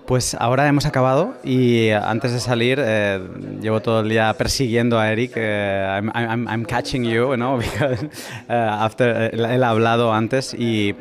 Pues 0.09 0.35
ahora 0.41 0.67
hemos 0.67 0.87
acabado 0.87 1.35
y 1.45 1.91
antes 1.91 2.33
de 2.33 2.41
salir 2.41 2.79
eh, 2.83 3.21
llevo 3.61 3.81
todo 3.81 4.01
el 4.01 4.09
día 4.09 4.33
persiguiendo 4.39 4.99
a 4.99 5.13
Eric. 5.13 5.33
eh, 5.37 6.01
I'm, 6.15 6.65
catching 6.65 7.05
you, 7.05 7.37
¿no? 7.37 7.59
Because, 7.59 8.07
eh, 8.49 8.69
after, 8.71 9.35
él, 9.35 9.63
ha 9.63 9.69
hablado 9.69 10.11
antes 10.11 10.55
y 10.55 10.95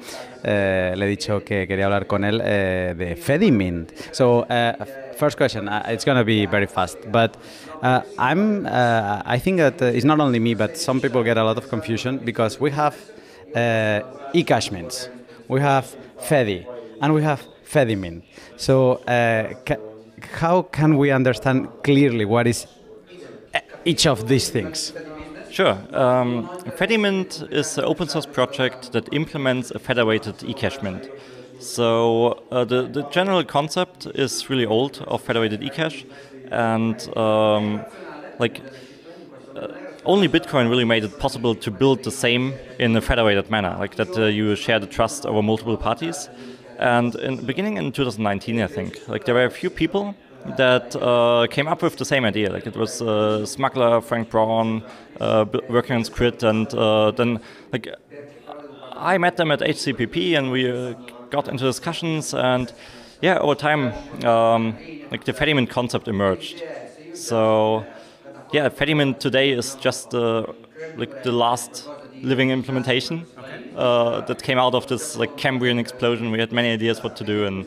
eh, 0.44 0.94
le 0.98 1.06
he 1.06 1.08
dicho 1.08 1.42
que 1.46 1.66
quería 1.70 1.86
hablar 1.86 2.06
con 2.06 2.26
él 2.26 2.42
eh, 2.44 2.96
de 2.98 3.16
Fedimint. 3.16 3.94
So, 4.12 4.40
uh, 4.40 4.74
first 5.18 5.38
question, 5.38 5.70
uh, 5.70 5.84
it's 5.88 6.04
going 6.04 6.18
to 6.18 6.26
be 6.26 6.46
very 6.46 6.68
fast, 6.68 6.98
but 7.10 7.38
uh, 7.82 8.02
I'm, 8.20 8.66
uh, 8.66 9.22
I 9.26 9.40
think 9.40 9.60
that 9.60 9.82
uh, 9.82 9.86
it's 9.86 10.04
not 10.04 10.20
only 10.20 10.42
me, 10.42 10.54
but 10.54 10.76
some 10.76 11.00
people 11.00 11.24
get 11.24 11.38
a 11.38 11.44
lot 11.46 11.58
of 11.58 11.70
confusion 11.70 12.20
because 12.26 12.60
we 12.60 12.72
have 12.72 12.98
eCash 13.56 15.10
we 15.48 15.62
have 15.62 15.96
Fedi, 16.20 16.66
and 17.02 17.14
we 17.14 17.24
have 17.24 17.42
Fedimint. 17.72 18.24
So, 18.56 19.02
uh, 19.08 19.54
ca- 19.66 19.82
how 20.40 20.64
can 20.64 20.98
we 20.98 21.12
understand 21.12 21.68
clearly 21.84 22.26
what 22.26 22.48
is 22.48 22.68
e- 23.56 23.60
each 23.86 24.08
of 24.08 24.28
these 24.28 24.50
things? 24.50 24.94
Sure. 25.50 25.78
Um, 25.94 26.50
Fedimint 26.78 27.52
is 27.52 27.78
an 27.78 27.86
open 27.86 28.08
source 28.08 28.26
project 28.26 28.92
that 28.92 29.12
implements 29.14 29.72
a 29.72 29.80
federated 29.80 30.36
eCash 30.40 30.82
mint. 30.84 31.10
So 31.60 32.44
uh, 32.52 32.66
the, 32.66 32.84
the 32.84 33.04
general 33.10 33.44
concept 33.44 34.06
is 34.06 34.50
really 34.50 34.66
old 34.66 35.04
of 35.08 35.22
federated 35.22 35.62
eCash, 35.62 36.06
and 36.52 37.18
um, 37.18 37.82
like 38.40 38.62
uh, 39.56 39.68
only 40.06 40.28
Bitcoin 40.28 40.70
really 40.70 40.86
made 40.86 41.04
it 41.04 41.18
possible 41.20 41.56
to 41.56 41.72
build 41.72 42.04
the 42.04 42.12
same 42.12 42.54
in 42.78 42.96
a 42.96 43.02
federated 43.02 43.50
manner, 43.50 43.76
like 43.80 43.96
that 43.96 44.16
uh, 44.18 44.26
you 44.26 44.56
share 44.56 44.80
the 44.80 44.86
trust 44.88 45.26
over 45.26 45.42
multiple 45.42 45.78
parties. 45.78 46.30
And 46.78 47.16
in 47.16 47.46
beginning 47.46 47.78
in 47.78 47.92
2019, 47.92 48.62
I 48.62 48.68
think, 48.68 49.08
like 49.08 49.26
there 49.26 49.34
were 49.36 49.46
a 49.46 49.50
few 49.52 49.70
people 49.70 50.16
that 50.46 50.96
uh, 50.96 51.48
came 51.50 51.68
up 51.68 51.82
with 51.82 51.98
the 51.98 52.06
same 52.06 52.24
idea. 52.24 52.52
Like 52.52 52.68
it 52.68 52.76
was 52.76 53.02
uh, 53.02 53.46
Smuggler, 53.46 54.02
Frank 54.02 54.30
Braun, 54.30 54.84
uh, 55.20 55.46
working 55.68 55.96
on 55.96 56.04
Squid, 56.04 56.44
and 56.44 56.72
uh, 56.74 57.12
then 57.12 57.40
like 57.72 57.88
I 58.94 59.18
met 59.18 59.38
them 59.38 59.52
at 59.52 59.62
HCPP 59.62 60.38
and 60.38 60.52
we 60.52 60.70
uh, 60.70 60.94
got 61.30 61.48
into 61.48 61.64
discussions 61.64 62.34
and 62.34 62.72
yeah, 63.22 63.40
over 63.40 63.56
time, 63.56 63.94
um, 64.24 64.78
like 65.12 65.24
the 65.24 65.34
Fedimint 65.34 65.70
concept 65.70 66.08
emerged. 66.08 66.64
So 67.12 67.88
yeah, 68.52 68.70
Fedimint 68.70 69.20
today 69.20 69.52
is 69.52 69.76
just 69.76 70.14
uh, 70.14 70.46
like 70.96 71.22
the 71.24 71.32
last 71.32 71.90
living 72.22 72.52
implementation 72.52 73.26
uh, 73.78 74.22
that 74.22 74.42
came 74.44 74.60
out 74.60 74.74
of 74.74 74.88
this 74.88 75.16
like 75.16 75.38
Cambrian 75.38 75.80
explosion. 75.80 76.32
We 76.32 76.40
had 76.40 76.52
many 76.52 76.70
ideas 76.72 77.04
what 77.04 77.16
to 77.18 77.24
do 77.24 77.46
and 77.46 77.66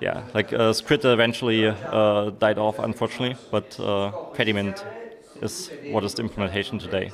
yeah, 0.00 0.22
like 0.34 0.52
uh, 0.52 0.72
Scrit 0.72 1.04
eventually 1.04 1.66
uh, 1.66 2.30
died 2.30 2.58
off 2.58 2.78
unfortunately, 2.78 3.36
but 3.50 3.78
uh, 3.78 4.10
Fedimint 4.34 4.84
is 5.40 5.70
what 5.90 6.04
is 6.04 6.14
the 6.14 6.22
implementation 6.22 6.78
today. 6.78 7.10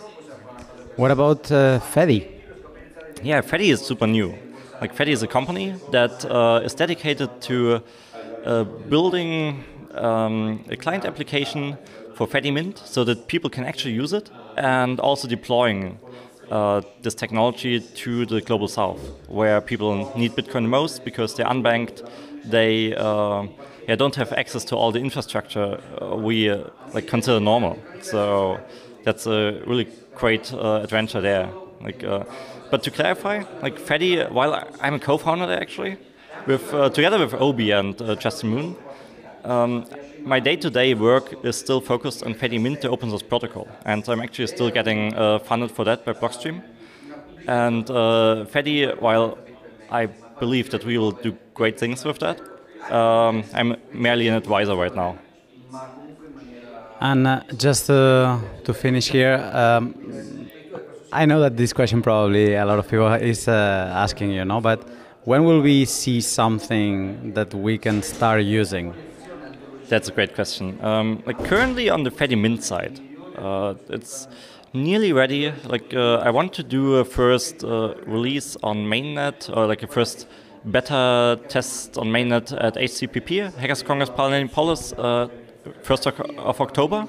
What 0.97 1.11
about 1.11 1.51
uh, 1.53 1.81
Fedi? 1.81 2.27
Yeah, 3.23 3.43
Fedi 3.43 3.71
is 3.71 3.81
super 3.81 4.07
new. 4.07 4.35
Like 4.81 4.95
Fedi 4.97 5.09
is 5.09 5.23
a 5.23 5.27
company 5.27 5.75
that 5.91 6.25
uh, 6.25 6.63
is 6.65 6.75
dedicated 6.75 7.41
to 7.43 7.83
uh, 8.45 8.65
building 8.65 9.63
um, 9.95 10.65
a 10.71 10.77
client 10.77 11.05
application 11.05 11.77
for 12.15 12.27
Fedimint 12.27 12.79
so 12.79 13.05
that 13.05 13.29
people 13.29 13.51
can 13.51 13.65
actually 13.65 13.95
use 13.95 14.13
it, 14.13 14.31
and 14.57 14.99
also 15.01 15.29
deploying 15.29 15.99
uh, 16.51 16.83
this 17.03 17.15
technology 17.15 17.81
to 17.81 18.27
the 18.27 18.41
global 18.41 18.69
south, 18.69 19.01
where 19.29 19.61
people 19.61 20.13
need 20.17 20.33
Bitcoin 20.33 20.67
most 20.67 21.05
because 21.05 21.35
they're 21.35 21.47
unbanked, 21.47 22.09
they 22.45 22.95
uh, 22.95 23.47
yeah, 23.87 23.97
don't 23.97 24.17
have 24.17 24.33
access 24.33 24.65
to 24.65 24.77
all 24.77 24.93
the 24.93 24.99
infrastructure 24.99 25.81
uh, 26.01 26.17
we 26.17 26.51
uh, 26.51 26.65
like 26.93 27.07
consider 27.07 27.41
normal. 27.41 27.79
So 28.03 28.59
that's 29.05 29.27
a 29.27 29.63
really 29.67 29.89
great 30.15 30.53
uh, 30.53 30.81
adventure 30.83 31.21
there. 31.21 31.51
Like, 31.81 32.05
but 32.71 32.83
to 32.83 32.91
clarify, 32.91 33.43
like 33.63 33.79
Fedi, 33.79 34.31
while 34.31 34.53
I'm 34.81 34.95
a 34.95 34.99
co-founder 34.99 35.51
actually, 35.53 35.97
with 36.47 36.71
together 36.93 37.19
with 37.19 37.35
Obi 37.35 37.71
and 37.71 37.97
Justin 38.21 38.51
Moon, 38.51 38.77
um, 39.45 39.87
my 40.25 40.41
day-to-day 40.41 40.95
work 40.95 41.45
is 41.45 41.57
still 41.57 41.81
focused 41.81 42.23
on 42.23 42.35
Fedi 42.35 42.61
Mint, 42.61 42.81
the 42.81 42.91
open 42.91 43.11
source 43.11 43.23
protocol, 43.23 43.69
and 43.85 44.07
I'm 44.09 44.21
actually 44.21 44.47
still 44.47 44.71
getting 44.71 45.15
uh, 45.15 45.39
funded 45.39 45.71
for 45.71 45.85
that 45.85 46.05
by 46.05 46.13
Blockstream. 46.13 46.63
And 47.47 47.91
uh, 47.91 48.45
while 48.99 49.39
I 49.91 50.07
believe 50.39 50.71
that 50.71 50.85
we 50.85 50.99
will 50.99 51.13
do 51.13 51.37
great 51.55 51.79
things 51.79 52.05
with 52.05 52.19
that, 52.19 52.41
um, 52.91 53.45
I'm 53.55 53.77
merely 53.93 54.29
an 54.29 54.35
advisor 54.35 54.77
right 54.77 54.95
now. 54.95 55.19
And 57.01 57.27
uh, 57.27 57.43
just 57.57 57.87
to 57.87 58.75
finish 58.75 59.09
here, 59.09 59.37
um, 59.53 59.95
I 61.13 61.27
know 61.27 61.41
that 61.41 61.57
this 61.57 61.73
question 61.73 62.03
probably 62.03 62.55
a 62.55 62.65
lot 62.65 62.79
of 62.79 62.89
people 62.89 63.13
is 63.15 63.49
uh, 63.49 63.93
asking, 63.95 64.31
you 64.31 64.45
know, 64.45 64.61
but 64.61 64.87
when 65.25 65.45
will 65.45 65.61
we 65.61 65.85
see 65.85 66.21
something 66.21 67.33
that 67.35 67.53
we 67.55 67.79
can 67.79 68.03
start 68.03 68.43
using? 68.43 68.95
That's 69.91 70.09
a 70.09 70.13
great 70.13 70.37
question. 70.37 70.79
Um, 70.85 71.21
like 71.27 71.45
currently 71.45 71.91
on 71.91 72.05
the 72.05 72.13
Fedi 72.13 72.41
Mint 72.41 72.63
side, 72.63 73.01
uh, 73.37 73.75
it's 73.89 74.29
nearly 74.73 75.13
ready. 75.13 75.53
Like 75.65 75.93
uh, 75.93 76.19
I 76.19 76.31
want 76.31 76.53
to 76.55 76.63
do 76.63 76.99
a 76.99 77.05
first 77.05 77.65
uh, 77.65 77.95
release 78.07 78.57
on 78.63 78.87
mainnet 78.87 79.51
or 79.57 79.67
like 79.67 79.83
a 79.83 79.89
first 79.89 80.29
beta 80.71 81.41
test 81.49 81.99
on 81.99 82.07
mainnet 82.07 82.53
at 82.63 82.77
HCPP, 82.77 83.53
Hackers 83.57 83.83
Congress 83.83 84.11
Polis, 84.11 84.93
uh, 84.93 85.27
first 85.83 86.07
of, 86.07 86.61
October, 86.61 87.09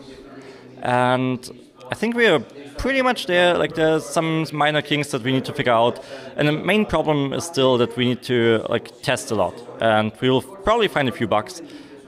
and 0.82 1.52
I 1.92 1.94
think 1.94 2.16
we 2.16 2.26
are 2.26 2.40
pretty 2.80 3.04
much 3.04 3.28
there. 3.28 3.60
Like 3.60 3.76
there's 3.76 4.08
some 4.08 4.48
minor 4.54 4.82
kinks 4.82 5.12
that 5.12 5.22
we 5.22 5.32
need 5.32 5.46
to 5.46 5.54
figure 5.54 5.72
out, 5.72 6.04
and 6.36 6.48
the 6.48 6.52
main 6.52 6.88
problem 6.88 7.32
is 7.32 7.44
still 7.44 7.78
that 7.78 7.96
we 7.96 8.06
need 8.06 8.24
to 8.24 8.66
like 8.70 9.04
test 9.04 9.30
a 9.30 9.36
lot, 9.36 9.54
and 9.80 10.12
we'll 10.20 10.42
probably 10.42 10.88
find 10.88 11.08
a 11.08 11.12
few 11.12 11.28
bugs. 11.28 11.62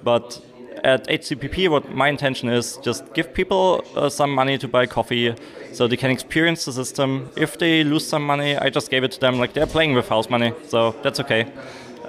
But 0.03 0.41
at 0.83 1.07
HCPP, 1.07 1.69
what 1.69 1.89
my 1.93 2.09
intention 2.09 2.49
is 2.49 2.77
just 2.77 3.13
give 3.13 3.33
people 3.33 3.83
uh, 3.95 4.09
some 4.09 4.31
money 4.31 4.57
to 4.57 4.67
buy 4.67 4.85
coffee, 4.85 5.33
so 5.71 5.87
they 5.87 5.97
can 5.97 6.11
experience 6.11 6.65
the 6.65 6.73
system. 6.73 7.29
If 7.37 7.57
they 7.57 7.83
lose 7.83 8.05
some 8.05 8.23
money, 8.23 8.57
I 8.57 8.69
just 8.69 8.91
gave 8.91 9.03
it 9.03 9.11
to 9.13 9.19
them. 9.19 9.39
Like 9.39 9.53
they're 9.53 9.67
playing 9.67 9.93
with 9.93 10.09
house 10.09 10.29
money, 10.29 10.53
so 10.67 10.91
that's 11.01 11.19
okay. 11.21 11.51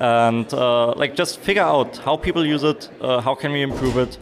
And 0.01 0.53
uh, 0.53 0.93
like 0.95 1.15
just 1.15 1.39
figure 1.39 1.63
out 1.63 1.99
how 1.99 2.17
people 2.17 2.45
use 2.45 2.65
it, 2.65 2.91
uh, 3.01 3.21
how 3.21 3.35
can 3.35 3.53
we 3.53 3.63
improve 3.63 3.97
it, 3.97 4.19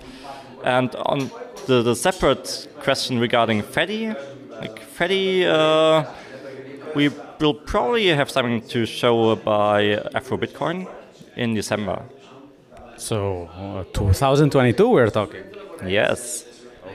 and 0.65 0.95
on 0.97 1.31
the, 1.67 1.83
the 1.83 1.97
separate 1.97 2.69
question 2.81 3.19
regarding 3.19 3.63
Fedi, 3.63 4.15
like 4.51 4.81
Fedi, 4.81 5.47
uh, 5.47 6.05
we 6.95 7.09
will 7.41 7.55
probably 7.55 8.09
have 8.09 8.31
something 8.31 8.61
to 8.69 8.85
show 8.85 9.35
by 9.37 9.95
Afro 10.15 10.37
Bitcoin 10.37 10.87
in 11.37 11.55
December. 11.55 12.03
So, 13.03 13.49
uh, 13.59 13.83
2022 13.93 14.89
we're 14.89 15.11
talking. 15.11 15.43
Yes. 15.85 16.45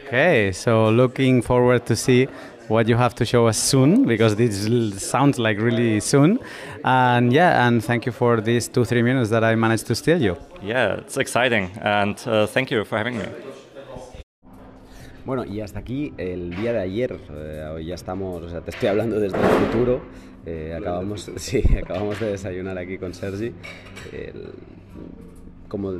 Okay, 0.07 0.53
so 0.53 0.89
looking 0.89 1.41
forward 1.41 1.85
to 1.87 1.95
see 1.97 2.27
what 2.69 2.87
you 2.87 2.95
have 2.95 3.13
to 3.15 3.25
show 3.25 3.47
us 3.47 3.57
soon 3.57 4.05
because 4.05 4.37
this 4.37 4.55
sounds 5.03 5.37
like 5.37 5.59
really 5.59 5.99
soon. 5.99 6.39
And 6.85 7.33
yeah, 7.33 7.67
and 7.67 7.83
thank 7.83 8.05
you 8.05 8.13
for 8.13 8.39
these 8.39 8.69
two, 8.69 8.85
three 8.85 9.01
minutes 9.01 9.29
that 9.31 9.43
I 9.43 9.55
managed 9.55 9.85
to 9.87 9.95
steal 9.95 10.21
you. 10.21 10.37
Yeah, 10.63 10.95
it's 11.01 11.17
exciting, 11.17 11.71
and 11.81 12.15
uh, 12.25 12.47
thank 12.47 12.71
you 12.71 12.85
for 12.85 12.97
having 12.97 13.17
me. 13.17 13.25
Bueno, 15.25 15.43
y 15.43 15.59
hasta 15.59 15.79
aquí 15.79 16.13
el 16.17 16.51
día 16.55 16.71
de 16.71 16.79
ayer. 16.79 17.19
Eh, 17.29 17.69
hoy 17.73 17.85
ya 17.87 17.95
estamos, 17.95 18.41
o 18.43 18.49
sea, 18.49 18.61
te 18.61 18.69
estoy 18.71 18.87
hablando 18.87 19.19
desde 19.19 19.37
el 19.37 19.43
futuro. 19.65 20.01
Eh, 20.45 20.73
acabamos, 20.79 21.29
sí, 21.35 21.61
acabamos 21.83 22.17
de 22.21 22.27
desayunar 22.31 22.77
aquí 22.77 22.97
con 22.97 23.13
Sergi. 23.13 23.51
El- 24.13 24.53
como 25.67 25.93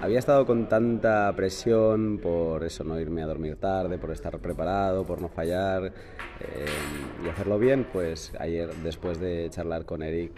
había 0.00 0.18
estado 0.18 0.46
con 0.46 0.68
tanta 0.68 1.32
presión 1.36 2.18
por 2.18 2.64
eso, 2.64 2.84
no 2.84 2.98
irme 2.98 3.22
a 3.22 3.26
dormir 3.26 3.56
tarde, 3.56 3.98
por 3.98 4.10
estar 4.10 4.38
preparado, 4.38 5.04
por 5.04 5.20
no 5.20 5.28
fallar 5.28 5.86
eh, 6.40 6.66
y 7.24 7.28
hacerlo 7.28 7.58
bien, 7.58 7.86
pues 7.92 8.32
ayer 8.38 8.70
después 8.82 9.20
de 9.20 9.48
charlar 9.50 9.84
con 9.84 10.02
Eric 10.02 10.32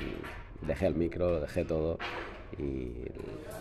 dejé 0.67 0.87
el 0.87 0.95
micro, 0.95 1.31
lo 1.31 1.41
dejé 1.41 1.65
todo 1.65 1.99
y 2.59 2.93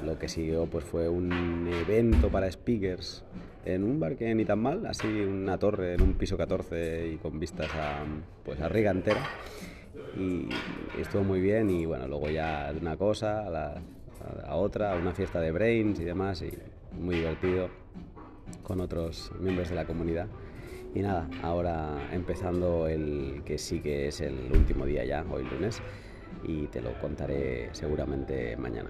lo 0.06 0.18
que 0.20 0.28
siguió 0.28 0.66
pues 0.66 0.84
fue 0.84 1.10
un 1.10 1.68
evento 1.68 2.30
para 2.30 2.52
speakers 2.52 3.24
en 3.66 3.84
un 3.84 4.00
bar 4.00 4.16
que 4.18 4.34
ni 4.36 4.44
tan 4.46 4.60
mal, 4.60 4.86
así 4.86 5.08
una 5.08 5.58
torre 5.58 5.94
en 5.94 6.02
un 6.02 6.14
piso 6.16 6.36
14 6.38 7.08
y 7.14 7.18
con 7.18 7.40
vistas 7.40 7.70
a, 7.76 8.04
pues, 8.44 8.60
a 8.60 8.68
Riga 8.68 8.92
entera. 8.92 9.22
Y 10.16 10.46
estuvo 11.00 11.24
muy 11.24 11.40
bien 11.42 11.70
y 11.70 11.86
bueno, 11.86 12.08
luego 12.08 12.30
ya 12.30 12.72
de 12.74 12.80
una 12.80 12.98
cosa 12.98 13.48
a, 13.48 13.50
la- 13.50 13.82
a 14.46 14.56
otra, 14.56 14.94
a 14.94 14.96
una 14.98 15.14
fiesta 15.14 15.40
de 15.40 15.52
brains 15.52 16.00
y 16.00 16.04
demás 16.04 16.42
y 16.42 16.52
muy 17.00 17.16
divertido 17.16 17.70
con 18.64 18.82
otros 18.82 19.32
miembros 19.40 19.70
de 19.70 19.76
la 19.76 19.86
comunidad. 19.86 20.28
Y 20.96 21.02
nada, 21.02 21.28
ahora 21.42 22.10
empezando 22.12 22.88
el 22.88 23.42
que 23.46 23.58
sí 23.58 23.80
que 23.80 24.08
es 24.08 24.22
el 24.22 24.52
último 24.52 24.86
día 24.86 25.04
ya, 25.04 25.26
hoy 25.32 25.44
lunes, 25.44 25.82
y 26.44 26.68
te 26.68 26.82
lo 26.82 26.98
contaré 27.00 27.70
seguramente 27.74 28.56
mañana. 28.58 28.90